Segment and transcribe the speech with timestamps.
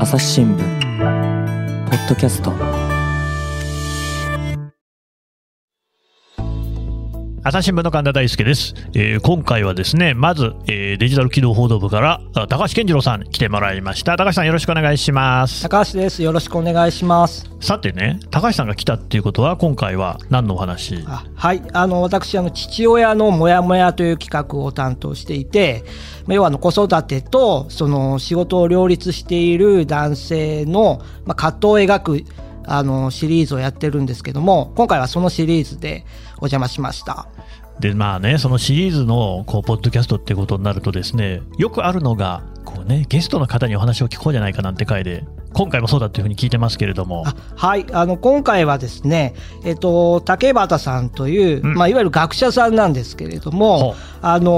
[0.00, 0.58] 朝日新聞
[1.88, 2.77] ポッドキャスト
[7.48, 16.22] 朝日新聞の神田大輔です、えー今回はですねまず、えーデジタル機動報道部からあ高橋健次郎さんに来てもらいました高橋さんよろしくお願いします高橋です。
[16.22, 17.50] よろしくお願いします。
[17.60, 21.02] さてね高橋さんが来たっていうことは今回は何のお話？
[21.06, 25.84] あはい、あの私あの父親のモヤモヤという企画を担当していて、
[26.26, 32.24] まあ要はあの子育てとその仕事を両立している男性のまあ葛藤を描く
[32.70, 37.26] あのシリーズをやってるんですけども、今回はそのシリーズでお邪魔しました。
[37.80, 45.24] でまあねそのシリーズのこうポッドキャストってことになるとですねよくあるのがこうねゲストの方にお話を聞こうじゃないかなんて回で
[45.58, 47.24] 今回もそうだっていうふうに聞いてますけれども。
[47.26, 51.74] あはい、あの今回はですね、えっと、竹俣さんという、うん。
[51.74, 54.50] まあ、いわゆる学者さんなんですけれどもあの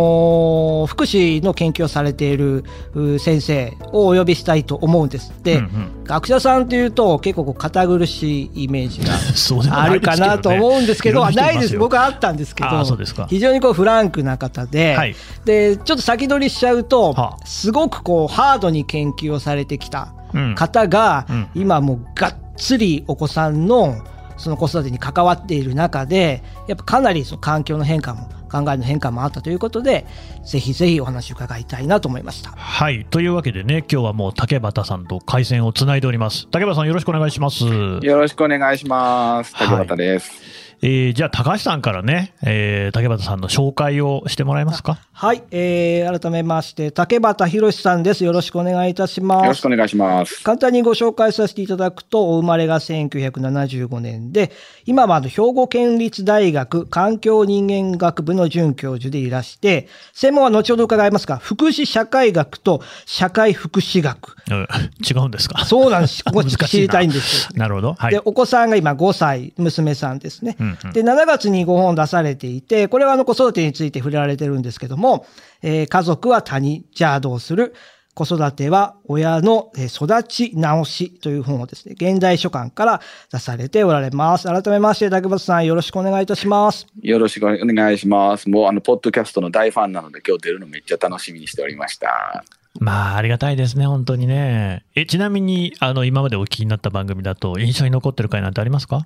[0.85, 5.33] ー福祉の研究をされているう先生をお呼びしたいと思うんです。
[5.43, 6.05] で、うんうん。
[6.05, 9.15] 学者さんというと結構こう堅苦しいイメージが
[9.83, 15.15] あるかなと思うんですけど、な人いです、僕はあったんですけあどそうですか、非常にこうフランクな方で、はい。
[15.47, 20.13] でちょっと先取りしちゃうとは、すごくこうハードに研究をされてきた。
[20.15, 20.20] うん
[20.55, 23.97] 方が、うん今もうがっつりお子さんの
[24.37, 30.07] その子育てに関わっている中でやっぱかなりその環境の変化も考えの変化もあったということで
[30.45, 32.51] ぜひぜひお話を伺いたいなと思いました。
[32.51, 39.53] はいというわけでね今日はもう竹俣さんと回線をつないでおります竹俣さんよろしくお願いしますよろしくお願いします。
[39.55, 40.70] 竹俣です。
[40.83, 44.99] えーじゃあ高橋さんからね、えー竹俣さんの紹介をしてもらえますか？
[45.13, 48.25] はい、えー、改めまして竹俣宏さんです。
[48.25, 49.43] よろしくお願いいたします。
[49.45, 50.43] よろしくお願いします。
[50.43, 54.51] 簡単にご紹介させていただくと、お生まれが1975年で、
[54.87, 64.37] 今はあの兵庫県立大学環境人間学部の准教授でいらして、専門は後ほど伺いますが、福祉社会学と社会福祉学。
[64.51, 64.67] う ん
[65.07, 65.65] 違うんですか？
[65.67, 66.25] そうなんです。
[66.25, 67.51] ここ知りたいんですよ。
[67.57, 70.57] なるほどはいで、お子さんが今5歳、娘さんですね。
[70.59, 75.27] うんうんで、7月に5本出されていて、これはあの子育てについて触れられてるんですけども、
[75.63, 77.75] えー家族は谷、じゃあどうする
[78.13, 83.01] 子育ては親のえー育ち直しという本をですね、現代書館から
[83.33, 84.45] 出されておられます。
[84.49, 86.87] 改めまして、竹松さんよろしくお願いいたします。
[87.03, 88.49] よろしくお願いします。
[88.51, 92.45] もうあの、ポッドキャストの大ファンなので、今日出るのめっちゃ楽しみにしておりました。
[92.79, 99.03] まあありがたいですね本当にねえちなみにあの今までお聞きになった番組だと印象に残ってる回なんてありますか？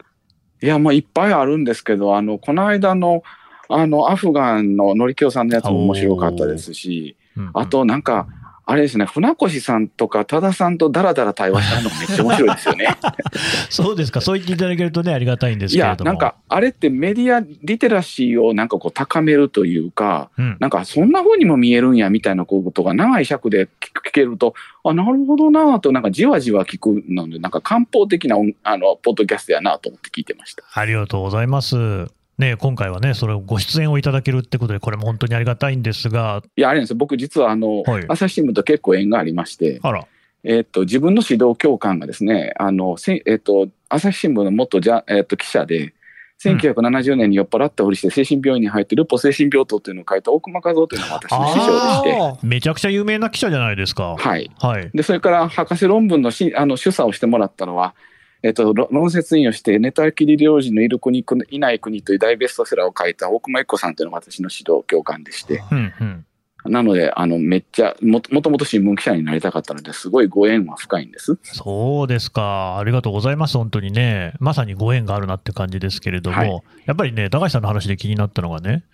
[0.64, 3.22] いや、もういっぱいあるんですけど、あの、この間の、
[3.68, 7.50] あの、アフガンののりきょうさんのやつも面白かったですし、うんうん。
[7.52, 8.26] あとなんか、
[8.66, 12.96] あれですね、船越さんとか多田さんとダラダラ対話したのめっちゃ面白いですよね。
[13.68, 23.68] そうですかそう言っていただけるとねありがたいんですいや、けれどもなんか、あれってメディアリテラシーをなんかこう高めるというか、うんなんかそんな風にも見えるんやみたいなことが長い尺で聞
[24.08, 24.54] 聞けると、
[24.84, 30.62] あ、なるほどなぁと、なんかじわじわ聞くので、なんか漢方的な音あのポッドキャストやなと思って聞いてました。
[30.72, 32.23] ありがとうございます。
[32.38, 36.96] ね、今回はね、それをご出演をいただけるってことで、これも本当にありがたいんですが、いや、あれなんですよ。
[36.96, 40.06] 僕実はあの、はい朝日新聞と結構縁がありまして、あら、
[40.42, 45.94] えっと、自分の指導教官がですね、あの、せえっと、朝日新聞の元じゃ、えっと、記者で、
[46.42, 54.16] 1970年に酔っ払ったふりして精神病院に入って、ルポ精神病棟というのを書いた大熊和夫というのが私の師匠でして、めちゃくちゃ有名な記者じゃないですか。
[54.18, 54.50] はい。
[54.58, 54.90] はい。
[54.92, 57.94] で、それから博士論文のしあの主査をしてもらったのは、
[58.44, 66.26] えっと、ろ論説員をして、寝たきり領事のいる国、いない国という大ベストセラーを書いた大熊一子さんというのが私の指導教官でして、うんうん。
[66.66, 71.38] なので、あの、めっちゃ、ももともと新聞記者になりたかったので、すごいご縁は深いんです。
[71.42, 72.78] そうですか。
[72.78, 73.56] ありがとうございます。
[73.56, 74.34] 本当にね。
[74.40, 78.84] まさにご縁があるなって感じですけれども、はいやっぱりね、高橋さんの話で気になったのがね、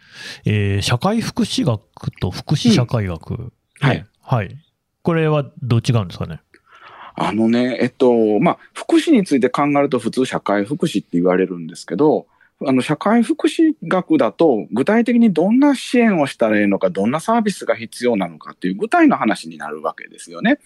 [0.45, 4.57] えー社会福祉学と福祉社会学、うんはいねはい。
[5.03, 6.41] これはどう違うんですかね？
[7.17, 8.59] あのね、えっと、まあ、
[8.91, 12.27] 福祉について考えると普通社会福祉って言われるんですけど、
[12.67, 20.59] あの、社会福祉学だと、具体的にどんな支援をしたらいいのか、どんなサービスが必要なのかっていう具体の話になるわけですよね。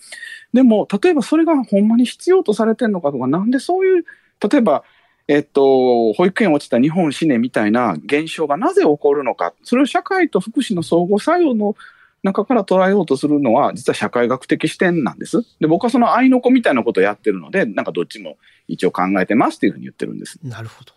[0.54, 4.04] でも、例えばそれがほんまに必要とされてるのかとか、なんでそういう、
[4.40, 4.84] 例えば、
[5.28, 11.76] えっと、保育園落ちた日本死ねみたいな現象がなぜ起こるのか、それを社会と福祉の相互作用の
[12.24, 15.42] 中から捉えようとするのは、実は社会学的視点なんです。
[15.60, 20.40] で、僕はその愛の子みたいなことをやってるので、なんかどっちも一応考えてますっていうふうに言ってるんです。
[20.42, 20.92] なるほど。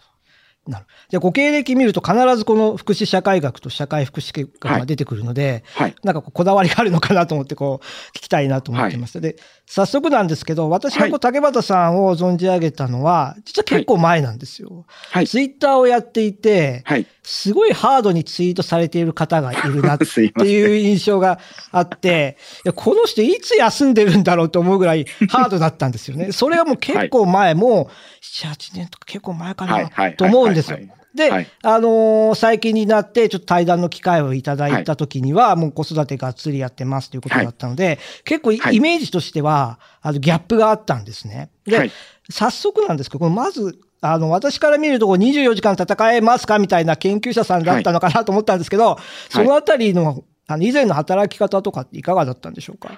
[0.68, 0.86] なる。
[1.10, 5.96] じゃあ、ご経歴見ると必ずこの福祉社会学と社会福祉学が出てくるので、はい。
[6.04, 9.20] なんかこだわりがあるのかなと思ってこう聞きたいなと思ってました。
[9.20, 14.86] で、早速なんですけど、私がこはう竹俣さんを存じ上げたのは、実は結構前なんですよ。
[15.12, 15.28] はい。
[15.28, 17.06] ツイッターをやっていて、はい。
[17.24, 19.98] すごいハードにツイートされている方がいるなっ。
[20.08, 21.40] ていう印象が
[21.72, 26.32] あって、 いやこの人いつ休んでるんだろうと思うぐらいハードだったんですよね。
[26.32, 27.88] それはもう結構前、もう
[28.22, 29.84] 7、8年とか結構前かはい。
[29.84, 29.92] は。
[29.96, 30.78] ないと思うんですよ。
[30.78, 30.90] はい。
[31.16, 31.48] で、はい。
[31.64, 41.50] あのー最近になって、ちょっと対談の機会をいただいたときには、もう子育てがっつりやってますということだったので、結構イメージとしては、あの、ギャップがあったんですね。
[41.66, 41.92] で、はい。
[42.30, 48.98] 早速なんですけど、このまず、あの、私から見ると、こう24時間戦えますかみたいな研究者さんだったのかなと思ったんですけど、
[49.30, 52.90] そのあたりの、あの、以前の働き方とかっていかがだったんでしょうか？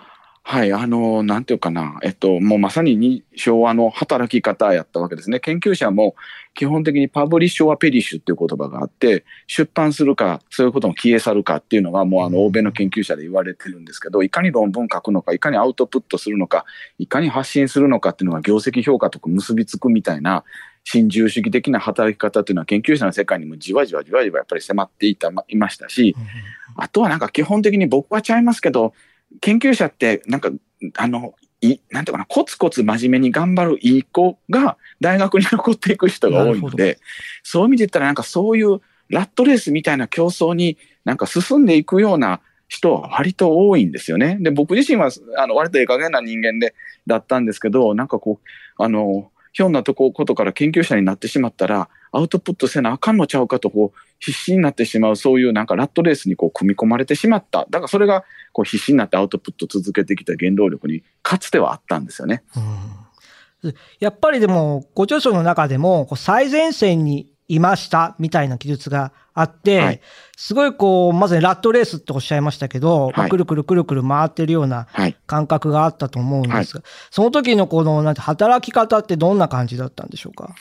[0.51, 5.39] はい、あの、なんていうかな、えっと、もうまさにに昭和の働き方やったわけですね。
[5.39, 6.15] 研究者も
[6.55, 16.65] 基本的にパブリッシュはペリッシュっていう言葉があって、出版するか、そういうことも消え去るかっていうのがもうあの、欧米の研究者で言われてるんですけど、いかに論文書くのか、いかにアウトプットするのか、
[16.97, 20.45] いかに発信するのかっていうのが業績評価とか結びつくみたいな、
[20.83, 26.15] 新自由主義的な働き方っていうのは研究者の世界にもじわじわじわじわやっぱり迫っていた、いましたし、
[26.75, 28.93] あとはなんか基本的に僕はちゃいますけど、
[29.41, 30.51] 研究者ってなんか、
[30.97, 36.99] あの、い、なんていうかな、コツコツ真面目に頑張るいい子が大学に残っていく人が多いので、
[37.43, 38.79] そういう意味で言ったらなんかそういう
[39.09, 44.37] ラットレースみたいな競争になんか進んでいくような人は割と多いんですよね。
[44.39, 46.75] で、僕自身はあの割とええ加減な人間で、
[47.07, 57.67] だったんですけど、なんかこう、あの、ひょんなとこことから研究者になってしまったら、アウトプットせなあかんのちゃうかと、こう、必死になってしまう、そういうなんかラットレースにこう組み込まれてしまった。
[57.69, 58.23] だからそれが、
[58.53, 62.43] こう必死になってアウトプット続けてきた原動力に、かつてはあったんですよね。
[62.55, 70.01] うんやっぱりでも、ご著書の中でも、こう最前線にいましたみたいな記述があって、はい
[70.37, 75.17] すごいこう、まずラットレースっておっしゃいましたけど、まあはいくるくるくるくる回ってるようなはい。
[75.27, 80.55] 感覚があったと思うんですが、その時のこの、なんて働き方ってどんな感じだったんでしょうか？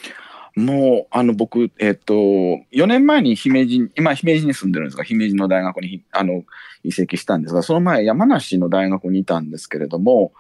[0.59, 6.45] もう、あの、僕、えっと、4年前に姫路、今、姫路に住んでるんですが、姫路の大学に、あの、
[6.83, 10.33] 移籍したんですが、その前、山梨の大学にいたんですけれども、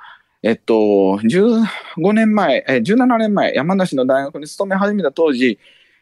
[0.43, 5.59] えっと、15年前、え、17年前、山梨の大学に勤め始めた当時、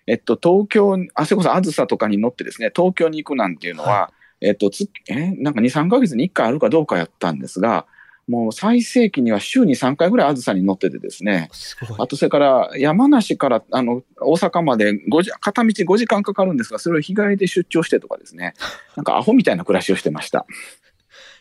[0.07, 7.87] えっと、東京、あ、それこそあずさとかに乗ってですね、東京に行くなんていうのは、えっと、つ、え、なんか2、3ヶ月に1回あるかどうかやったんですが、
[8.29, 11.77] もう最盛期には週に3回ぐらいあずさに乗っててですね、す。
[11.97, 18.55] あと、それから山梨からあの大阪まで5時片道5時間かかるんですが、それを日帰りで出張してとかですね、
[18.97, 20.45] なんかアホみたいな暮らしをしてました。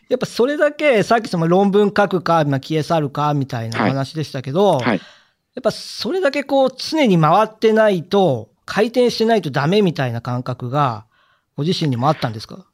[0.10, 4.98] やっぱそれだけ、さっきその論文書くか、まあ、消え去るかみたいなはい話でしたけど、はい。
[5.56, 11.06] やっぱそれだけこう常に回ってないと、回転してないとダメみたいな感覚が、
[11.56, 12.68] ご自身にもあったんですか？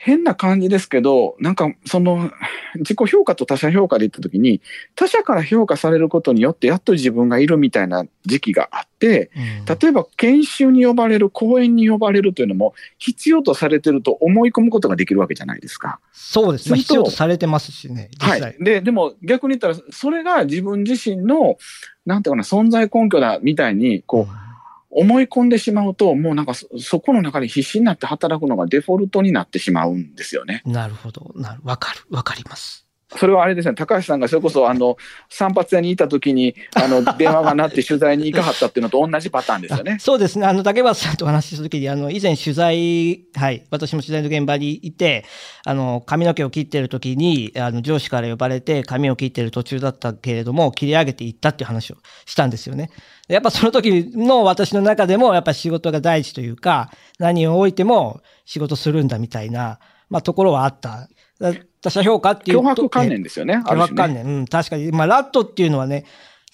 [0.00, 2.30] 変な感じですけど、なんかその
[2.76, 4.60] 自己評価と他者評価で言ったときに、
[4.94, 15.98] 他者から評価されることによってやっと自分がいるみたいな時期があって、うん例えば研修に呼ばれる、講演に呼ばれるというのも必要とされてると思い込むことができるわけじゃないですか。
[16.12, 16.78] そうですね。
[16.78, 18.08] 必要とされてますしね。
[18.20, 18.56] はい。
[18.60, 21.58] で、でも逆に言ったら、それが自分自身の、
[22.06, 24.47] なんていうかな、存在根拠だみたいに、こう、
[24.90, 30.62] 思い込んでしまうと、もうなんかそ、この中で必死になって働くのがデフォルトになってしまうんですよね。
[30.64, 31.32] なるほど。
[31.34, 32.00] なるわかる。
[32.10, 32.87] わかります。
[33.16, 34.98] それはあれですね、高橋さんがそれこそ、あの、
[35.30, 39.98] 散髪屋にいた時に、あの、 電話が鳴って取材に行かはったっていうのと同じパターンですよねあ。
[39.98, 40.46] そうですね。
[40.46, 45.24] あの、竹松さんとお話しするときに、あの、以前取材、はい、私も取材の現場にいて、
[45.64, 52.90] あの、髪の毛を切ってるときに、あの、上司から呼ばれて、髪を切ってる途中だったけれども、切り上げていったっていう話をしたんですよね。
[53.26, 59.78] でやっぱその時の私の中でも、やっぱ仕事が第一というか、何を置いても仕事するんだみたいな、
[60.10, 61.08] まあ、ところはあった。
[61.40, 62.62] だ他者評価っていうと。
[62.62, 63.62] 脅迫観念ですよね。
[63.64, 63.82] あ脅。
[63.84, 64.24] 迫観念。
[64.24, 64.90] うん、確かに。
[64.90, 66.04] まあ、ラットっていうのはね、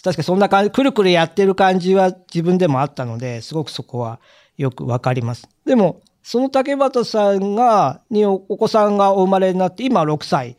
[0.02, 4.20] 確かにそんな感じ、くるくるやってる感じは自分でもあったので、すごくそこは
[4.58, 5.48] よくわかります。
[5.64, 10.56] でも、その竹俣さんが、におお子さんがお生まれになって、今6歳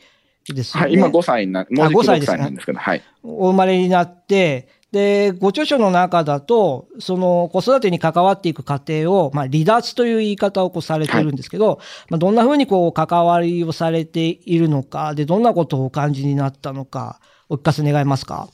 [0.53, 0.88] ですよね。
[0.88, 3.03] はい、今5歳にな、もうじき5歳6ですね歳なんですけど、はい。
[3.24, 18.50] お生まれになって、で、ご著書の中だと、その子育てに関わっていく過程を、まあ、離脱という言い方をこうされてるんですけど、まあ、どんなふうにこう関わりをされているのか、で、どんなことをお感じになったのか、お聞かせ願えますか？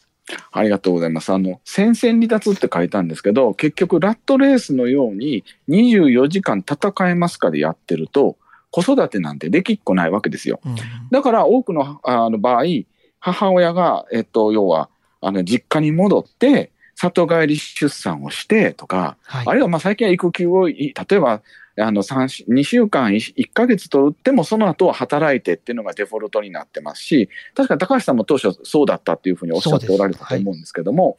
[0.51, 1.31] ありがとうございます。
[1.33, 8.37] あの、戦線離脱って書いたんですけど、結局ラットレースのように24時間戦えますかでやってると、
[8.69, 10.61] 子育てなんてできっこないわけですよ。
[10.65, 10.75] うん
[11.11, 12.63] だから多くのあの場合、
[13.19, 14.89] 母親が、えっと、要は、
[15.21, 21.41] あの、実家に戻って、里帰り出産をしてとか、はいあるいはまあ最近は育休をい、例えば、
[21.79, 31.17] あの3 2週間、1ヶ月取っても、その後は働いてっていうのがデフォルトになってますし、確かに高橋さんも当初そうだったっていうふうにおっしゃっておられたと思うんですけども、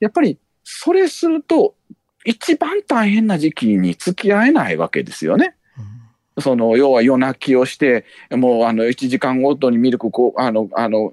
[0.00, 1.74] やっぱりそれすると、
[2.24, 5.56] 一番大変な時期に付き合えないわけですよね。
[6.40, 11.12] その要は夜泣きをして、もうあの1時間ごとにミルクこう、あの、あの、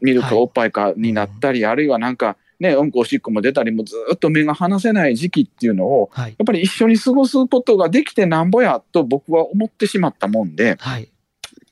[0.00, 6.30] ミルクかおっぱいかになったり、あるいはなんかね、うんこおしっこも出たり、もうずっと目が離せない時期っていうのを、はい。
[6.30, 11.10] やっぱり一緒に過ごすことができてなんぼやと僕は思ってしまったもんで、はい。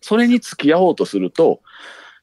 [0.00, 1.60] それに付き合おうとすると、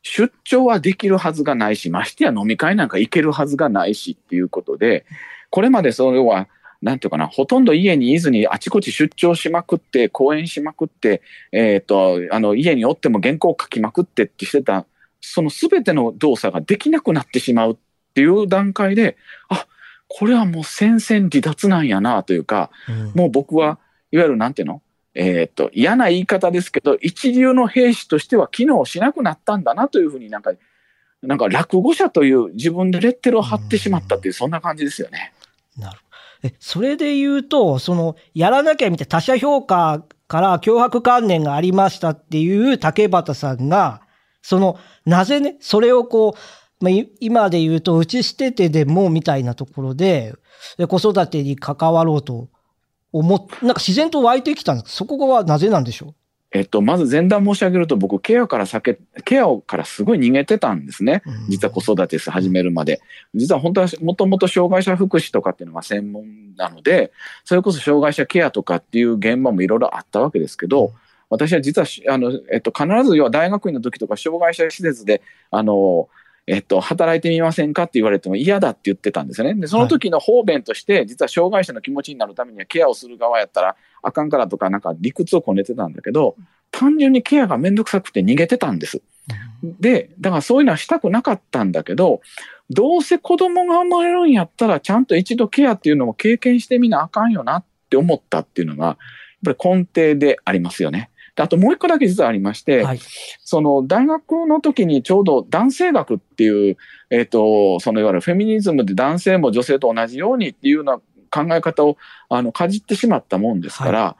[0.02, 5.06] 出張はできるはずがないし、ましてや飲み会なんか行けるはずがないしっていうことで、
[5.50, 6.50] これまでそれは、
[6.82, 11.22] なんていうかな、ほとんど家にいずにあちこち出張しまくって、講演しまくって、
[11.54, 14.86] えっ、と、あの、家におっても原稿書きまくってってしてた、
[15.22, 17.76] その全ての動作ができなくなってしまうっ
[18.14, 19.18] ていう段階で、
[19.50, 19.68] あ、
[20.08, 23.80] これはもう戦線離脱なんやなというか、うんもう僕は
[24.12, 24.82] いわゆるなんていうの？
[25.20, 30.52] えーっと、嫌な言い方ですけど、一流の兵士としては機能しなくなったんだなというふうになんか、
[31.24, 35.34] なんか落語者という自分でレッテルを貼ってしまったっていう、そんな感じですよね。
[35.76, 36.04] なるほ
[36.44, 36.50] ど。
[36.50, 44.02] え、それで言うと、その、やらなきゃみたいな他者評価から脅迫観念がありましたっていう竹俣さんが、
[44.42, 50.34] その、なぜね、それをこう、まあ、い今で言うと、打ち捨ててでもみたいなところで、
[50.78, 52.50] で子育てに関わろうと
[53.12, 56.14] 思っ、なんか自然と湧いてきたんですそこはなぜなんでしょ
[56.52, 61.22] えっと、まず前段申し上げると、僕、ケアから避け、ケアからすごい逃げてたんですね。
[61.26, 63.02] う、うん実は子育て始めるまで。
[63.36, 67.12] 実は本当はもともと障害者福祉とかっていうのが専門なので、
[67.44, 70.94] それこそ障害者ケアとかっていう現場もいろいろあったわけですけど、
[71.30, 76.10] 私は実はし、あの、えっと、必ず要は大学院の時とか障害者施設で、あの、
[76.48, 79.54] えっと、働いてみませんかって言われても嫌だって言ってたんですよね。
[79.60, 86.38] で、その時の方便として、実は障害者の気持ちになるためにはケアをする側やったらあかんからとか、なんか理屈をこねてたんだけど、
[86.72, 89.02] 単純にケアがめんどくさくて逃げてたんです。
[89.62, 92.22] で、だからそういうのはしたくなかったんだけど、
[92.70, 98.92] どうせ子供が生まれるんやったら、ちゃんと一度ケアっていうのを経験してみなあかんよなって思ったっていうのが、や
[99.52, 101.10] っぱり根底でありますよね。
[101.38, 103.00] であともう一個だけ実はありまして、はい。
[103.44, 106.78] その大学の時にちょうど男性学っていう、
[107.12, 110.98] えっ、と、そのいわゆるフェミニズムで男性も女性と同じようにっていうような
[111.30, 111.98] 考え方を
[112.30, 114.16] あのかじってしまったもんですから、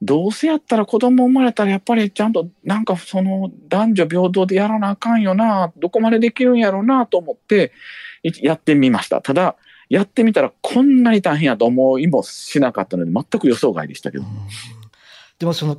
[0.00, 7.72] どうせやったら子供生まれたらやっぱりちゃんとなんかその男女平等でやらなあかんよな、どこまでできるんやろうなと思って
[8.22, 9.20] いやってみました。
[9.20, 9.56] ただ、
[9.90, 14.24] やってみたらこんなに大変やと思いもしなかったので全く予想外でしたけど。
[15.38, 15.76] でもその、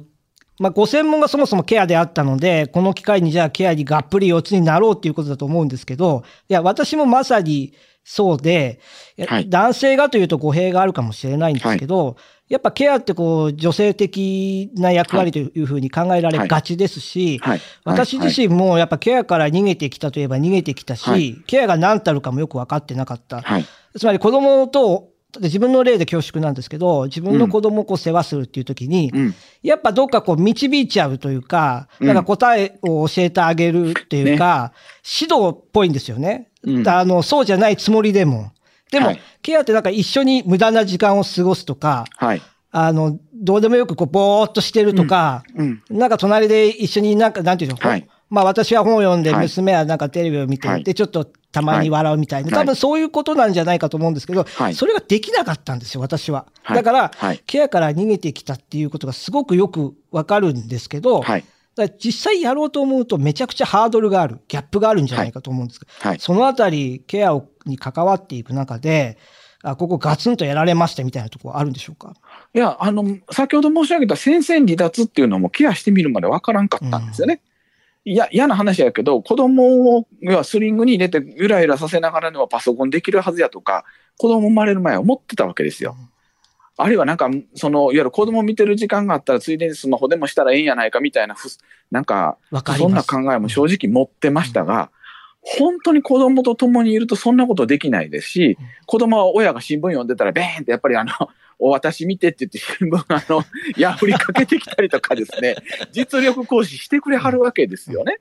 [0.61, 8.79] まあ、ご専門がそもそもケアであったので、この機会にじゃあケアにがっぷり四つになろうっていうことだと思うんですけど、いや、私もまさにそうで、
[9.27, 12.15] はい男性がというと語弊があるかもしれないんですけど、
[12.47, 17.61] やっぱケアってこう、女性的な役割というふうに考えられがちですし、はい。
[17.83, 23.41] 私自身もやっぱケアから逃げてきたといえば逃げてきたし、はいケアが何たるかもよく分かってなかった。
[23.41, 23.65] はい。
[23.97, 29.35] つまり子供と、自分の例で恐縮なんですけど、自分の子供をこう世話するっていう時に、うん。
[29.63, 34.73] やっぱどっかこう導いちゃうというか、うんなんか答えを教えてあげるっていうか、
[35.21, 36.49] 指導っぽいんですよね。
[36.63, 38.51] うんあの、そうじゃないつもりでも。
[38.91, 42.41] でも、はいケアってなんか一緒に無駄な時間を過ごすとか、はい。
[42.71, 45.83] あの、どうでもよくこうぼーっとしてるとか、うん。
[45.89, 56.45] なんか隣で一緒になんか、なんていうの、はいまあ私は本を読んで、はい娘はなんかテレビを見て、はいで、ちょっとたまに笑うみたいな、はい多分そういうことなんじゃないかと思うんですけど、はいそれができなかったんですよ、私は。
[56.63, 61.45] はいだから、はいケアから逃げてきたっていうことがすごくよくわかるんですけど、はい。
[61.73, 66.19] だ実際やろうと思うとめちゃくちゃハードルがある、ギャップがあるんじゃないかと思うんですけど、はい。
[66.19, 69.17] そのあたり、ケアをに関わっていく中で、
[69.63, 72.13] あ、ここガツンとやられましたみたいなところあるんでしょうか？
[72.53, 77.41] いや、あの、先ほど申し上げた戦線離脱っていうのもケアしてみるまでわからんかったんですよね。
[78.03, 83.85] いや、嫌な話やけど、子供を、要はスリングに入れてゆらゆらさせながらでもパソコンできるはずやとか、
[84.17, 85.95] 子供生まれる前は思ってたわけですよ。
[86.77, 91.47] あるいはなんか、その、いわゆる子供見てる時間があったら、ついでにスマホでもしたらええんやないかみたいなふ、
[91.91, 92.37] なんか、
[92.77, 93.03] そんな。
[93.03, 94.89] 考えも正直持ってましたが、
[95.41, 101.11] 本当に子供と共にいるとそんなことできないですしうん、子供は親が新聞読んでたら、ベーンってやっぱりあの、
[101.61, 103.45] お私見てって言って新聞 あの、
[103.77, 105.55] 破りかけてきたりとかですね、
[105.93, 108.17] 実力行使してくれはるわけですよね。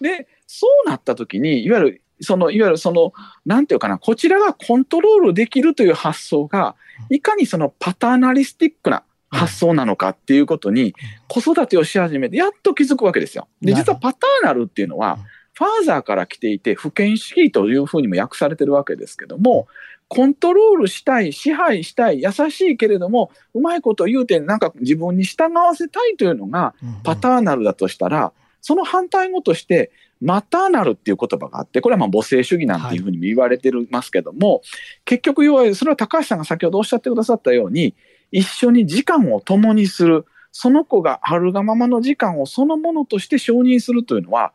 [0.00, 3.12] で、そうなった時に、いわゆる、その、いわゆるその、
[3.46, 6.74] なんていうかな、こちらがコントロールできるという発想が、
[7.08, 10.94] いかにそのパターナリスティックな発想なのかっていうことに、
[11.28, 13.46] 子育てをし始めて、やっと気づくわけですよ。
[13.60, 15.18] で、実はパターナルっていうのは、
[15.54, 19.66] ファーザーから来ていて、不権主義というふうにも訳されてるわけですけども、
[20.08, 29.90] コントロールしたい、支配したい、優しいけれども、うまいこと言うて、なんか自分に従わせたいというのがパターナルだとしたら、その反対語として、
[30.20, 34.62] マターナルっていう言葉があって、これはまあ母性主義なんていうふうにも言われてますけども、はい、
[35.04, 37.94] 結局要は、それは高橋さんが先ほどおっしゃってくださったように、
[38.30, 44.52] 一緒に時間を共にする、その子があるがままの時間をそのものとして承認するというのは、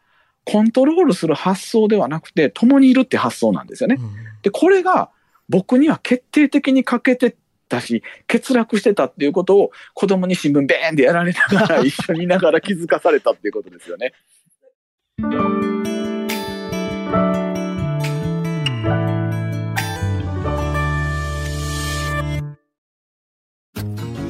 [0.50, 4.00] コントロールする発想ではなくて、共にいるって発想なんですよね。
[4.44, 5.10] で、これが
[5.50, 7.36] 僕には決定的に欠けて
[7.68, 14.14] たし、欠落してたっていうことを子供に新聞ベーンでやられながら一緒にいながら気づかされたっていうことですよね。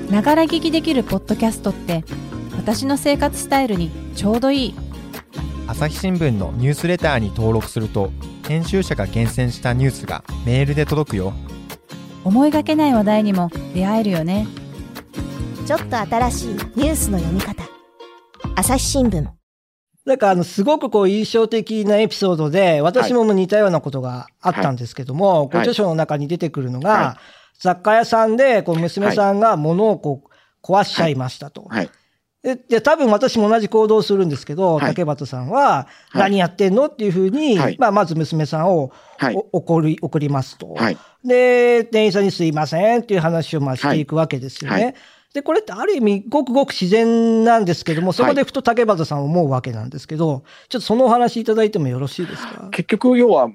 [0.10, 2.04] ながら聞きできるポッドキャストって
[2.56, 4.87] 私の生活スタイルにちょうどいい
[5.70, 8.12] 朝日新聞のニュースレターに登録すると
[8.48, 11.34] 編集者が厳選したニュースがメールで届くよ。
[12.24, 14.48] 思いがけない話題にも出会えるよね。
[15.66, 17.64] ちょっと新しいニュースの読み方。
[18.56, 19.28] 朝日新聞。
[20.06, 31.64] なんかあの、すごくこう印象的なエピソードで、私も似たようなことがあったんですけども、はい、ご著書の中に出てくるのが、はい、雑貨屋さんで、こう娘さんが物をこう壊しちゃいましたと。
[31.64, 31.90] はい、
[32.56, 38.92] で、多分私も同じ行動をするんですけど、竹俣さんは、何やってんのっていうふうに、まあ、まず娘さんを、
[39.52, 40.76] 怒り、送りますと。
[41.26, 44.96] で、店員さんにすいませんっていう話をまあしていくわけですよね。
[45.34, 52.70] で、これってある意味、ごくごく自然なんですけども、そこでふと竹俣さん思うわけなんですけど、ちょっとそのお話いただいてもよろしいですか？
[52.72, 53.50] 結局、要は、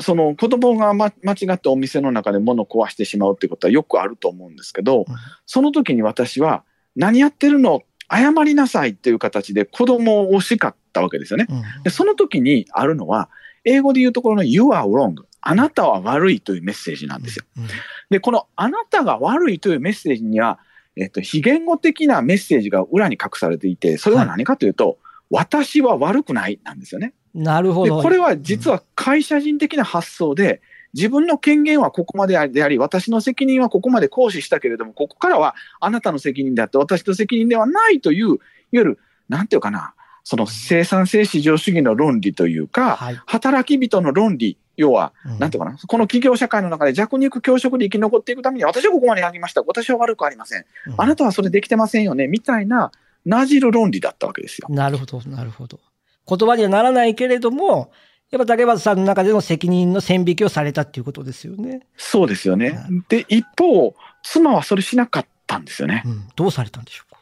[0.00, 5.04] その子供が、ま、間違ってお店の中で物を壊してしまうってことはよくあると思うんですけど、うん、
[5.46, 6.62] その時に私は、
[6.94, 7.82] 何やってるの？
[8.10, 11.46] 謝りなさいっていう形で子供を叱ったわけですよね。
[11.48, 13.28] うん、でその時にあるのは、
[13.64, 15.14] 英語で言うところの You are wrong。
[15.40, 17.44] あなたは悪いというメッセージなんですよ。
[17.56, 17.66] うん、
[18.10, 20.58] で、このあなたが悪いというメッセージには、
[20.96, 24.96] えっと、非言語的なメッセージが裏に隠されていて、それは何かというと、はい、
[25.30, 27.14] 私は悪くないなんですよね。
[27.34, 28.00] なるほど。
[28.00, 30.62] これは実は会社人的な発想で、
[30.94, 38.38] 自分の権限はここまでであり、私の責任はここまで行使したけれども、ここからはあなたの責任であって、私の責任ではないという、いわ
[38.72, 38.98] ゆる、
[39.28, 49.62] なんていうかな、その生産性市場主義の論理というか、はい、働き人の論理、要は、なんていうかな、この企業社会の中で弱肉強食で生き残っていくために、私はここまでやりました。
[49.66, 50.64] 私は悪くありません。
[50.96, 52.90] あなたはそれできてませんよね、みたいな、
[53.26, 54.68] なじる論理だったわけですよ。
[54.70, 55.80] なるほど、なるほど。
[56.26, 57.90] 言葉にはならないけれども、
[58.34, 61.86] やっぱ竹俣さんの中での責任の線引きをされたっていうことですよね。
[61.96, 62.84] そうですよね。
[63.08, 63.94] で、一方、
[64.24, 66.02] 妻はそれしなかったんですよね。
[66.04, 67.20] うん、どうされたんでしょうか？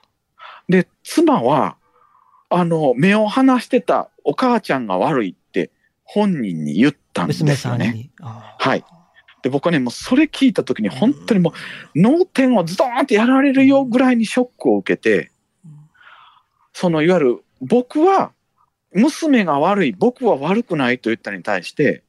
[0.70, 1.76] で、妻は、
[2.48, 5.70] あの、目を離してたお母ちゃんが悪いって
[6.02, 8.10] 本人に言ったんですよね。
[8.18, 8.82] はい。
[9.42, 11.52] で、僕はね、もうそれ聞いたときに本当にも
[11.94, 15.30] う、脳天をズドーンってやられるよぐらいにショックを受けて、
[16.72, 18.32] そのいわゆる僕は
[18.94, 22.02] 娘が悪い、僕は悪くないと言ったに対して、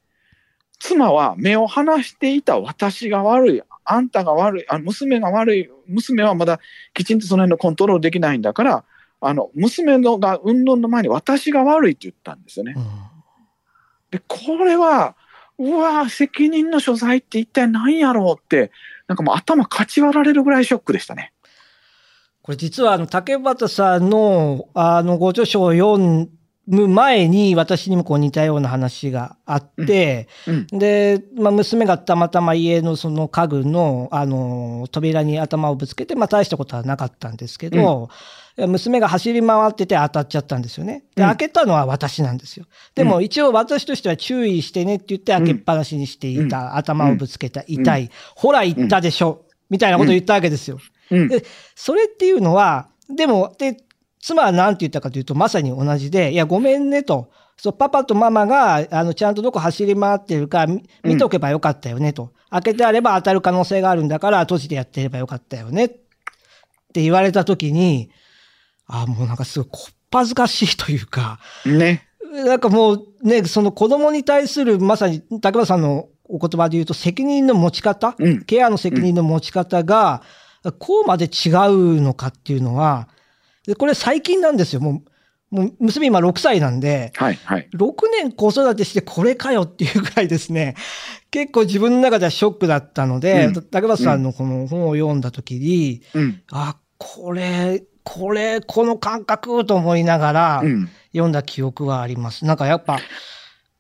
[0.80, 6.60] 妻は目を離していた私が悪い、あんたが悪い、あ娘が悪い、娘はまだ
[6.94, 8.84] きちんとその辺のコントロールできないんだから、
[9.22, 12.74] あの娘のが運動の前に私が悪いって言ったんですよね。
[12.76, 12.84] うん、
[14.12, 15.16] で、これは、
[15.58, 18.72] うわ責任の所在って一体何やろうって、
[19.08, 21.32] なんかもう頭かち割られるぐらいショックでしたね。
[22.42, 26.30] これ実はあの竹俣さんのあのご著書を読ん
[26.66, 30.68] 前に私にもこう似たような話があって、うん。
[30.72, 38.10] うん、で、まあ、娘がたまたま家のその家具の、あの、扉に頭をぶつけて、まあ、大したことはなかったんですけど、
[38.56, 41.04] うん、娘が走り回ってて当たっちゃったんですよね。
[41.16, 42.66] で、開けたのは私なんですよ。
[42.96, 50.80] でも一応私としては注意してねって言って開けっぱなしにしていた、頭をぶつけた、痛い、ほら言ったでしょ、みたいなことを言ったわけですよ。
[51.10, 51.44] で、
[51.76, 53.78] それっていうのは、でも、で、
[54.24, 57.30] 妻は何て言ったかというと、まさに同じで、いや、ごめんねと。
[57.58, 60.66] そう、パパとママが、あの、ちゃんとどこ走り回ってるか、
[61.04, 62.32] 見とけばよかったよねと。
[62.50, 65.86] 開けてあれば当たる可能性があるんだから、閉じてやってればよかったよね。
[65.86, 65.90] っ
[66.94, 68.12] て言われたときに、
[68.88, 72.08] あ、もうなんかすごいこっぱずかしいというか、ね。
[72.32, 80.22] なんかもうね、その子供に対する、まさに竹村さんのお言葉で言うと、責任の持ち方、うん、ケアの責任の持ち方が、
[80.80, 83.10] こうまで違うのかっていうのは、
[83.68, 84.82] で、これ最近なんですよ。
[84.82, 85.04] も
[85.52, 87.70] う、もう娘今6歳なんで、はいはい。
[87.76, 90.76] 6年子育てしてこれかよっていうぐらいですね、
[91.30, 102.46] 結構自分の中ではショックだったので、うん、竹松さんのこの本を読んだ時に、うん、あ、これ、これ、この感覚と思いながら、うん、読んだ記憶はあります。
[102.46, 103.00] なんかやっぱ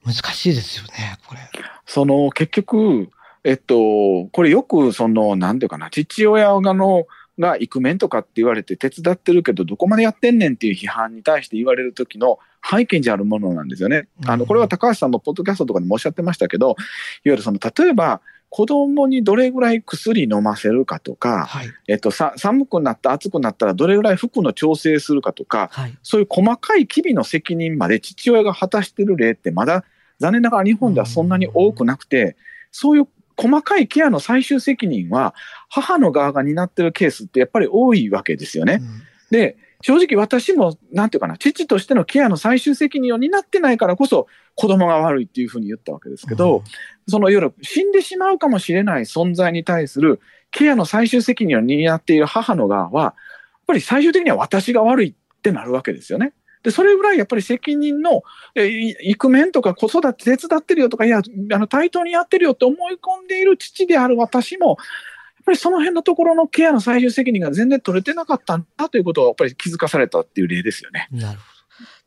[0.05, 1.41] 難しいですよね、これ。
[1.85, 3.09] その結局、
[3.43, 7.05] えっと、これよくその、なんていうかな、父親がの、
[7.39, 14.07] がイクメンとかって言われて手伝ってるけど、どこまでやってんねんっていう批判に対して言われる時の背景にあるものなんですよね。
[14.25, 16.75] あの、これは高橋さんもポッドキャストとかでもおっしゃってましたけど、いわ
[17.25, 21.73] ゆるその、例えば、子供にどれぐらい薬飲ませるかとか、はい。
[21.87, 25.97] えっと、さ寒くなった、暑くなったらどれぐらい服の調整するかとか、はい。
[26.03, 29.83] そういう細かい機微の責任まで父親が果たしてる例ってまだ
[30.19, 32.37] 残念ながら日本ではそんなに多くなくて、
[32.71, 35.33] そういう細かいケアの最終責任は
[35.69, 38.79] 母の側が担ってるケースってやっぱり多いわけですよね。
[38.81, 46.63] うんで、正直私も、なんていうかな、父としてのケアの最終責任を担ってないからこそ子供が悪いっていうふうに言ったわけですけど、
[47.09, 53.13] そのいわゆる死んでしまうかもしれない存在に対するケアの最終責任を担っている母の側は、やっ
[53.65, 56.33] ぱり最終的には私が悪いってなるわけですよね。
[56.63, 58.23] で、それぐらいやっぱり責任の、
[58.55, 61.21] えいイクメンとか子育て手伝ってるよとか、いや、
[61.51, 64.77] あの、対等にやってるよって思い込んでいる父である私も、やっ
[65.45, 71.09] ぱりその辺のところのケアの最終責任が全然取れてなかったんだということをやっぱり気づかされたっていう例ですよね。
[71.11, 71.53] なるほど。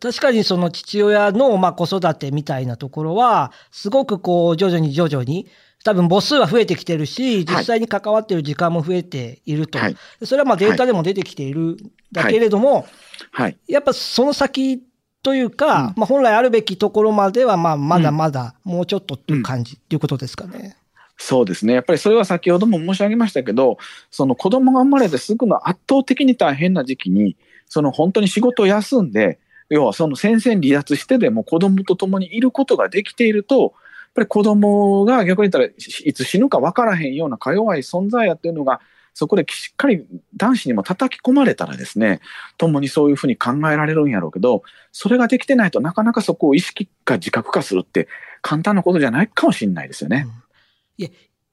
[0.00, 5.48] 確かにその父親のまあ子育てみたいなところは、すごくこう徐々に徐々に、
[5.86, 9.78] 多分母数は増えてきてるし、実際に関わってる時間も増えていると。
[9.78, 9.96] はい。
[10.24, 11.76] それはまあデータでも出てきているん
[12.10, 12.88] だけれども、
[13.30, 13.56] はい。
[13.68, 14.82] やっぱその先
[15.22, 20.76] というか、うんまあ本来あるべきところまではまあまだまだもうちょっとっていう感じっていうことですかね。
[21.18, 21.74] そうですね。
[21.74, 23.78] やっぱりそれは先ほども申し上げましたけど、
[24.10, 27.36] その子供が生まれてすぐの圧倒的に大変な時期に、
[27.68, 33.74] その本当に仕事を休んで、要はその戦線離脱してでも子供と共にいることができていると、
[34.16, 38.80] ぱり子供が逆に言ったらいつ死ぬか分からへんようなか弱い存在やっていうのが、
[39.14, 40.04] そこでしっかり
[40.36, 42.20] 男子にも叩き込まれたらですね、
[42.58, 48.08] 共にそういうふうに考えられるんやろうけど、それができてないとなかなかそこを意識か自覚化するって
[48.42, 50.26] 簡単なことじゃないかもしれないですよね。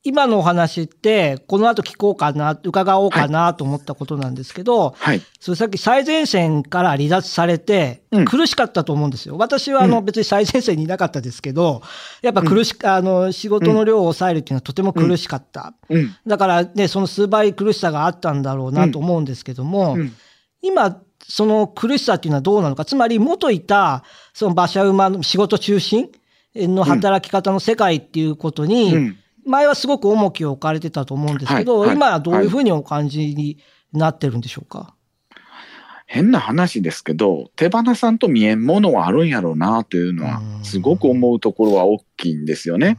[0.05, 5.21] 今のお話って、この後聞こうかな、伺おうかなと思ったことなんですけど、はい。
[5.39, 9.37] それさっき最前線から離脱されてうん、苦しかったと思うんですよ。
[9.37, 10.05] 私はあのうん。
[10.05, 11.81] 別に最前線にいなかったですけど、
[12.21, 15.73] やっぱ苦し、あの、仕事の量を抑えるっていうのはとても苦しかった。
[15.89, 16.15] うん。
[16.27, 20.13] だからね、その数倍苦しさがあったんだろうなと思うんですけども、うん。
[20.61, 26.09] 今、その苦しさっていうのはどうなのか、つまり元いた、その馬車馬の仕事中心
[26.55, 33.57] の働き方の世界っていうことに、うん前はすごく重きを置かれてたと思うんですけど、はいはい今はどういうふうにお感じに
[33.91, 34.95] なってるんでしょうか？
[36.05, 42.97] 変な話ですけど、手放さんと見えんものはあるんやろうなというのはう、んすごく思うところは大きいんですよね。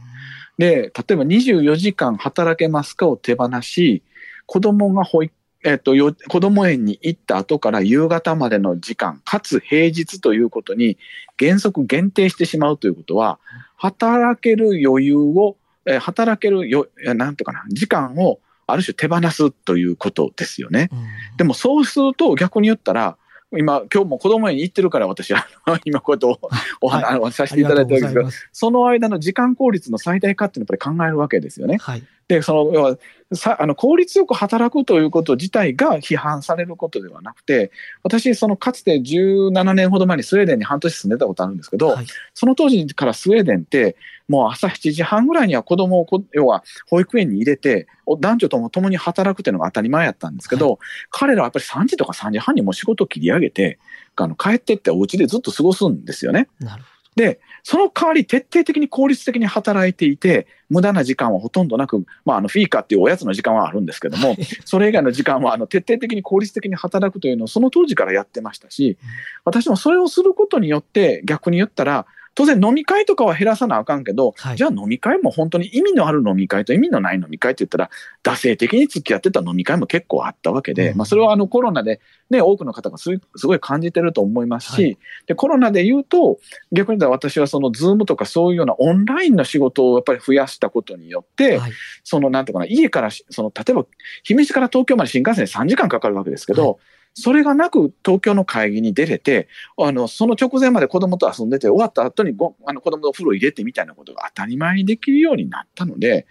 [0.57, 4.03] で、例えば24時間働けますかを手放し、
[4.45, 5.33] 子供が保育
[5.67, 10.99] えっと、よ子供園に行った後から夕方までの時間、かつ平日ということに
[11.39, 13.39] 原則限定してしまうということは、
[13.75, 20.89] 働ける余裕を、えー働けるよ、えーなんていうかな、時間をある種手放すということですよね。
[20.91, 21.05] うん
[21.37, 23.17] でもそうすると逆に言ったら、
[23.51, 25.45] 今、今日も子供園に行ってるから私は
[25.85, 26.39] 今こうやってお
[26.87, 28.49] お話、あのさせていただいてるんですけど、す。
[28.51, 31.77] その間の時間効率の最大化っていうのをやっぱり考えるわけですよね。
[31.79, 32.03] はい。
[32.27, 32.97] で、その、要は、
[33.33, 37.71] さあの効率よく働くということ自体が批判されることではなくて、
[38.03, 42.05] 私、そのかつて17年ほど前にスウェーデンに半年住んでたことあるんですけど、はい。
[42.33, 43.95] その当時からスウェーデンって、
[44.27, 53.79] もう朝7時半ぐらいには子供をこ、要は保育園に入れて、お男女とも共に働くっていうのが当たり前やったんですけど、彼らはやっぱり3時とか3時半にもう仕事を切り上げて、
[54.15, 56.47] あの帰ってってお家でずっと過ごすんですよね。
[56.59, 68.97] なるほで、その代わり徹底的に効率的に働いていて、無駄な時間はほとんどなく、まあ、あの、フィーカっていうおやつの時間はあるんですけども、それ以外の時間は、あの、徹底的に効率的に働くというのをその当時からやってましたし、
[69.45, 77.89] 私もそれをすることによって、逆に言ったら、当然飲み会とかは減らさなあかんけど、はいじゃあ飲み会も本当に意味のある飲み会と意味のない飲み会って言ったら、
[78.23, 86.39] 惰性的に付き合ってた飲み会も結構あったわけで、うんまあそれはあのコロナでね、多くの方がすすごい感じてると思いますし、はいで、コロナで言うと、
[86.71, 91.59] 逆に言ったら私はそのズームとかそういうようなオンラインの仕事をやっぱり増やしたことによって、ど。
[91.59, 91.71] はい。
[92.03, 93.85] そのなんていうかな、家からし、その例えば、
[94.23, 96.79] 姫路から東京まで新幹線で3時間かかるわけですけど、
[97.17, 99.47] それがなく東京の会議に出れて、
[99.77, 106.27] あの、その直前まで子供と遊んでて、終わった後にごあの子供のお風呂入れてみたいなことが当たり前にできるようになったので、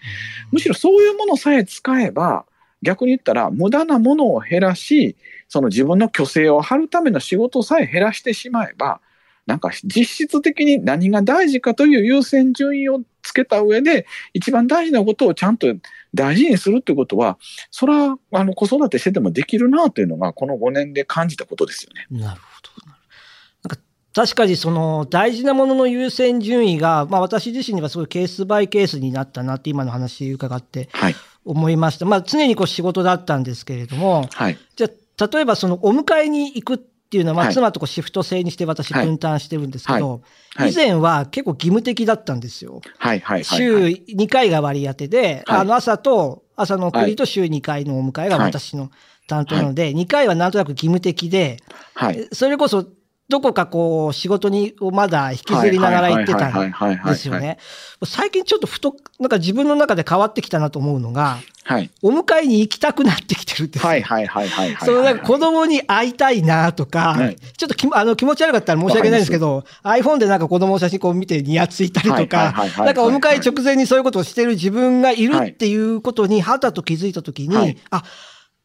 [0.52, 2.44] むしろそういうものさえ使えば、
[2.82, 5.16] 逆に言ったら無駄なものを減らし、
[5.48, 9.00] その自分の虚勢を張るための仕事さえ減らしてしまえば、
[9.46, 15.66] なんか実質的に何が大事かという優先順位をつけた上で、一番大事なことをちゃんと
[16.14, 17.38] 大事にするってことは、
[17.70, 22.06] それはあの子育てしててもできるなというのが、この5年で感じたことですよね。
[22.10, 22.86] なるほど。
[22.88, 23.82] なんか
[24.14, 31.14] 確かにその大事なものの優先順位が、まあ、私自身にはすごいケースバイケースになったなって今の話伺ってはい。
[31.44, 32.06] 思いました。
[32.06, 34.58] まあ、常にこう仕事だったんですけれども、はい。
[34.76, 42.80] じゃあ例えばそのお迎えに行くっていうのは、妻とこうシフト制にして私はい分担してるんですけど、はい以前は結構義務的だったんですよ。
[42.98, 43.20] はい。
[43.20, 43.38] はい。
[43.38, 43.44] はい。
[43.44, 48.90] 週2回が割り当てで、はいあの朝と朝の送りと週2回のお迎えが私の
[49.26, 51.58] 担当なので、2回はなんとなく義務的で、
[51.94, 52.28] はい。
[52.32, 52.86] それこそ
[53.28, 56.72] どこかこう仕事にをまだ引きずりながら行ってたん
[57.06, 57.58] ですよね。
[58.04, 61.90] 最近ちょっとふと、なんか自分の中で変わってきたなと思うのが、はい。
[62.02, 63.86] お迎えに行きたくなってきてるんです。
[63.86, 64.02] はい。
[64.02, 64.26] はい。
[64.26, 64.48] はい。
[64.48, 64.76] はい。
[64.76, 78.02] そのなんか子供に会いたいなとか、はいちょっときあの気持ち悪かったら申し訳ないんですけど、iPhone でなんか子供の写真こう見てニヤついたりとか、なんかお迎え直前にそういうことをしてる自分がいるっていうことに、はたと気づいたときに、はいあ、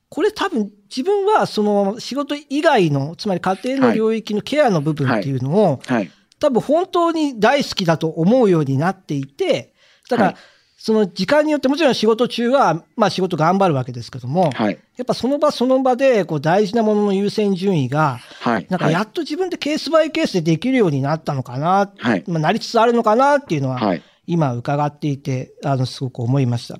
[0.09, 6.11] これ多分自分はその仕事以外の、つまり家庭の領域のケアの部分っていうのを、はい。
[6.39, 9.73] 多分本当に大好きだと思うようになっていて、
[10.09, 10.35] だから、はい
[10.81, 14.79] その時間によってもちろん仕事中は、まあ仕事頑張るわけですけども、はい。
[14.95, 18.67] やっぱその場その場でこう大事なものの優先順位が、はい。
[18.69, 22.23] なんかやっと自分でケースバイケースでできるようになったのかな、はい。
[22.27, 24.01] まあ、なりつつあるのかなっていうのは、はい。
[24.25, 26.79] 今伺っていて、あの、すごく思いました。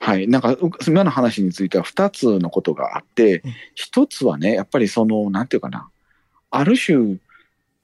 [0.00, 0.28] はい。
[0.28, 5.88] なんか、う今の話については二つのことがあってうん、一つはね、やっぱりその、なんていうかな、
[6.50, 7.16] ある種、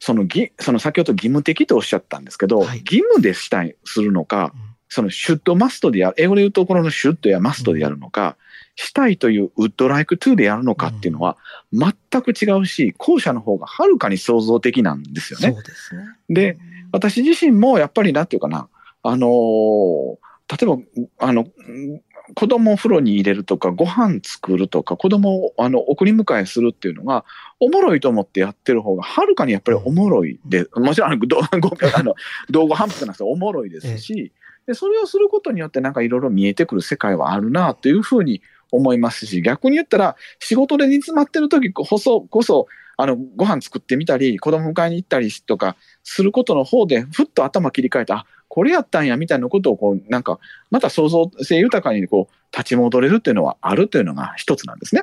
[0.01, 8.37] そのぎ、その先ほど義務的とおっしゃったんですけど、はい義務でしたい、するのか、うんそのシュッドマストでやる、英語で言うところのシュッドやマストでやるのか、
[8.75, 11.37] したいというウッドライクトゥでやるのかっていうのは
[11.73, 15.53] 全く違うし、後者の方がはるかに創造的なんですよね。
[15.53, 16.05] そうですね。
[16.31, 16.59] で、
[16.93, 18.69] 私自身もやっぱりなんていうかな、
[19.03, 20.17] あのー
[20.51, 20.79] 例えば、
[21.19, 22.03] あの、うん
[22.35, 27.25] 子供を風呂に入れるとか、ご飯作るとか、子供をあの送り迎えするっていうのが、
[27.61, 32.15] おもろいと思ってやってる方が、はるかにやっぱりおもろいで、もちろんあの、どごあの
[32.51, 34.33] 道後反復なくておもろいですし、
[34.67, 42.67] で、それをすることによってなんかいろいろ見えてくる世界はあるなというふうに思いますし、逆に言ったら、仕事で煮詰まってる時こそ、こそ、
[42.99, 50.39] あの、ご飯作ってみたり、子供迎えに行ったりとかすることの方で、ふっと頭切り替えて、あ、これやったんや、みたいなことを、こう、なんか、
[50.71, 55.03] また創造性豊かに、こう、立ち戻れるっていうのはあるというのが一つなんですね。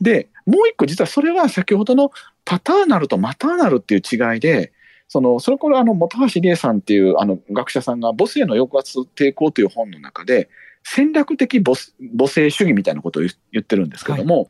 [0.00, 2.10] で、もう一個、実はそれは先ほどの
[2.44, 4.72] パターナルとマターナルっていう違いで、
[5.08, 10.48] その、それこれあの、本橋理恵さんっていう、あの、学者さんが、母性の抑圧抵抗という本の中で、
[10.82, 11.74] 戦略的母
[12.18, 14.48] 母性主義みたいなことを言言ってるんですけども、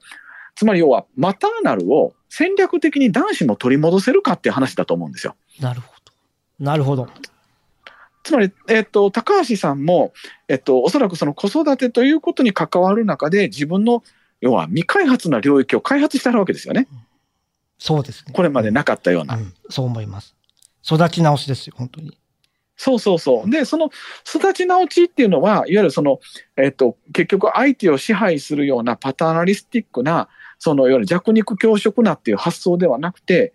[0.54, 5.34] つまり要は、マターナルを戦略的に男子も取り戻せるかっていう話だと思うんですよ。
[5.60, 6.64] なるほど。
[6.64, 7.08] なるほど。
[8.22, 10.12] つまり、えっと、高橋さんも、
[10.48, 14.02] えっと、おそらくその子育てということに関わる中で、自分の、
[14.40, 16.88] 要は未開発な領域を開発してあるわけですよね。
[17.78, 18.32] そうですね。
[18.32, 19.36] これまでなかったような。
[19.36, 20.36] うんそう思います。
[20.84, 22.16] 育ち直しですよ、本当に。
[22.76, 23.50] そうそうそう。
[23.50, 23.90] で、その
[24.26, 26.20] 育ち直ちっていうのは、いわゆるその、
[26.56, 33.52] えっと、結局相手を支配するようなパターナリスティックな、そのいわゆる弱肉強食なっていう発想ではなくて、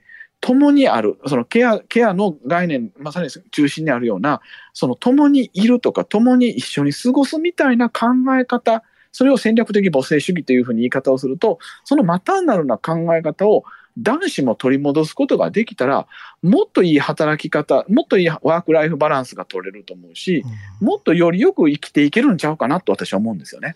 [0.47, 4.39] 共にある、そのケア、ケアの概念、まさに中心にあるような、
[4.71, 8.05] その共にいるとか、共に一緒に過ごすみたいな考
[8.39, 8.81] え方、
[9.12, 13.65] それを戦略的母性主義というふうに言い方をすると、そのマターナルな考え方を
[13.97, 16.07] 男子も取り戻すことができたら、
[16.41, 20.45] もっといい働き方、もっといいワークライフバランスが取れると思うし、
[20.79, 23.75] うんもっとよりよく生きていけるんちゃうかなと私は思うんですよね。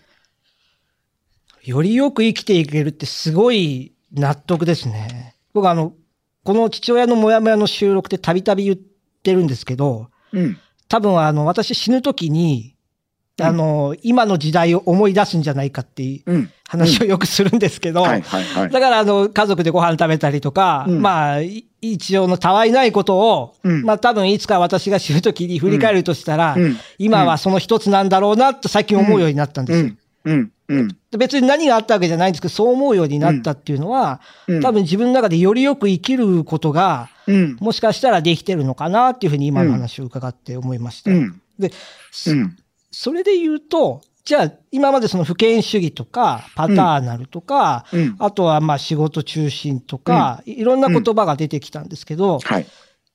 [1.64, 5.36] よりよく生きていけるってすごい納得ですね。
[5.52, 5.92] 僕あの、
[6.44, 10.58] この父親のモヤモヤの収録でたびたび言ってるんですけど、うん。
[10.88, 12.74] 多分あの、私死ぬ時に、
[13.38, 16.50] うんあの、今の時代を思い出すんじゃないかっていううん。
[16.68, 18.02] 話をよくするんですけど。
[18.02, 29.94] だからあの、家族でご飯食べたりとか、うんまあ、い一応のたわいないことを、うんまあ多分いつか私が死ぬ時に振り返るとしたら、うん今はその一つなんだろうなと最近思うようになったんですよ。
[30.24, 30.52] うん。
[30.68, 30.96] うん。
[31.18, 37.56] 別に何があったわけじゃないんですけど、そう思うようになったっていうのは、うん多分自分の中でよりよく生きることが、うん。
[37.60, 41.10] もしかしたらできてるのかなっていうふうに今の話を伺って思いました。
[41.10, 41.40] うん。
[41.58, 41.72] で、
[42.28, 42.56] うん。
[42.90, 48.16] それで言うと、じゃあ今までその不権主義とかパターナルとか、うん。
[48.18, 52.66] あとはまあ仕事中心とか、いろんな言葉が出てきたんですけど、はい。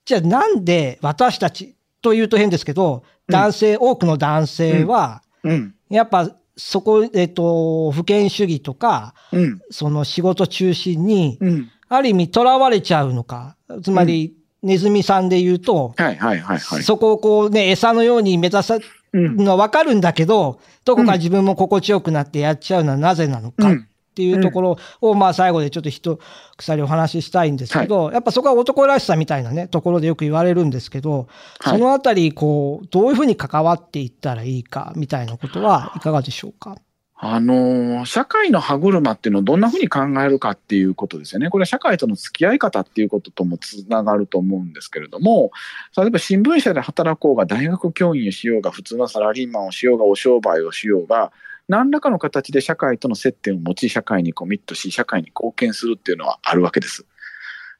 [0.05, 5.75] じゃあなんで私たちというと変ですけど、男性、多くの男性は、うん。
[5.89, 9.61] やっぱそこ、えっ、と、不権主義とか、うん。
[9.69, 11.69] その仕事中心に、うん。
[11.87, 13.55] ある意味囚われちゃうのか。
[13.83, 16.83] つまり、ネズミさんで言うと、はいはいはいはい。
[16.83, 18.77] そこをこうね、餌のように目指さ
[19.13, 19.37] うん。
[19.37, 23.69] のはわかるんだけど、どこか自分も心地よくなってやっちゃうのはなぜなのか
[24.17, 26.19] っっていうところを、まあ最後でちょっと一
[26.57, 31.27] 鎖お話ししたいんですけど、やっぱそこは男らしさみたいなね、ところでよく言われるんですけど、
[31.63, 36.77] そのあたり、こう、どういうふうに関わっていったらいいか、みたいなことはいかがでしょうか？
[37.19, 41.49] あの社会の歯車っていうのをどんなふうに考えるかっていうことですよね。
[41.49, 45.49] これは社会との付き合い方っていうことともつながると思うんですけれども、
[45.97, 51.31] 例えば新聞社で働こうが、大学教員をしようが、普通のサラリーマンをしようが、お商売をしようが、
[51.67, 57.05] 何らかの形で社会との接点を持ち、社会にコミットし、社会に貢献するっていうのはあるわけです。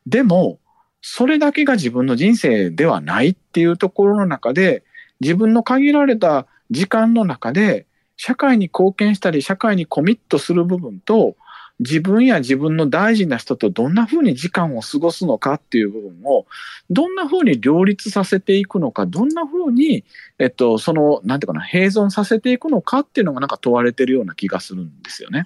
[0.06, 0.60] でも、
[1.02, 4.84] それだけが自分の人生ではないっていうところの中で、
[5.21, 7.86] 自分の限られた時間の中で、
[8.17, 11.36] 社会に貢献したり、社会にコミットする部分と、
[11.80, 16.48] 自分や自分の大事な人とどんな風に時間を過ごすのかっていう部分を、
[16.90, 20.04] どんな風に両立させていくのか、どんな風に、
[20.40, 25.46] えっと、その、なんていうかな、併存させていくのかっていうのがなんか問われてるような気がするんですよね。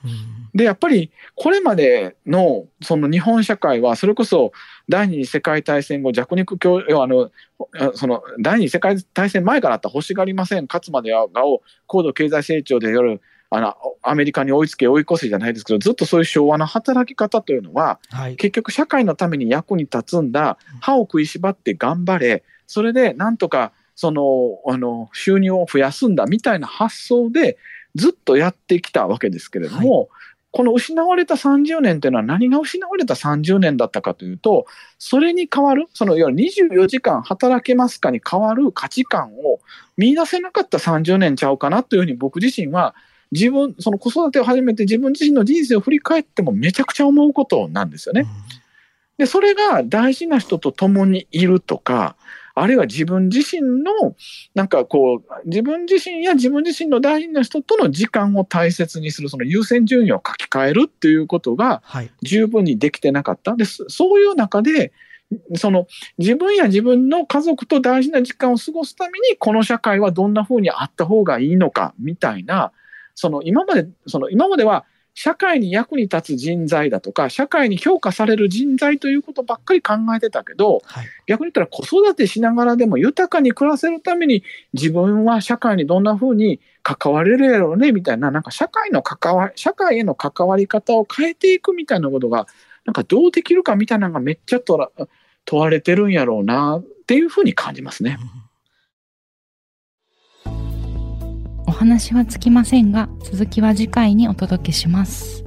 [0.53, 4.53] で、やっぱり、これまでの、その日本社会は、それこそ、
[4.87, 7.29] 第二次世界大戦後、弱肉強、あの、
[7.93, 13.21] その、第二次世界大戦前からあった欲しがりません、勝つまではがを、高度経済成長で夜、
[13.53, 27.57] あの、アメリカに追いつけ追い越せじゃないですけど、ずっとそういう昭和の働き方というのは、はい、結局社会のために役に立つんだ、歯を食いしばって頑張れ、それでなんとか、その、あの、収入を増やすんだみたいな発想で
[27.93, 30.07] ずっとやってきたわけですけれども、はい。
[30.53, 34.65] この失われた30年というのは何が失われた30年だったかというと、
[34.97, 39.59] それに変わる、そのいわゆる24時間働けますかに変わる価値観を
[39.97, 42.95] 見出せなかった30年ちゃうかなというふうに僕自身は
[43.31, 48.25] 自分、その子育てを始めて自分自身の人生を振り返ってもめちゃくちゃ思うことなんですよね。
[49.17, 52.15] で、それが大事な人と共にいるとか、
[52.55, 54.15] あるいは自分自身の、
[54.55, 61.81] なんかこう、自分自身や自分自身の大事な人との時間を大切にする、その優先順位を書き換えるっていうことが
[62.23, 63.55] 十分にできてなかった。
[63.55, 64.91] で、そういう中で、
[65.55, 72.73] その自分や自分の家族と大事な時間を過ごすために、この社会はどんな風にあった方がいいのか、みたいな、
[73.15, 84.43] その今まで、その今までは社会に役に立つ人材だとか、社会に評価される人材ということばっかり考えてたけど、はい、逆に言ったら子育てしながらでも豊かに暮らせるために
[84.73, 92.47] 自分は社会にどんな風に関われるやろうね、みたいな、なんか社会の関わ、社会への関わり方を変えていくみたいなことが、
[92.85, 94.79] なんかどうできるかみたいなのがめっちゃ問
[95.51, 98.17] われてるんやろうな、っていうふうに感じますね。
[98.19, 98.50] お
[101.81, 105.43] 話はつきませんが、続きは次回にお届けします。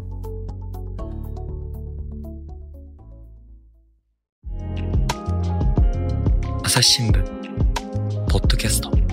[6.65, 7.23] 朝日新聞
[8.27, 9.04] ポッドキャスト